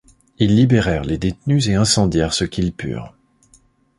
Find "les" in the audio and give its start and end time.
1.03-1.19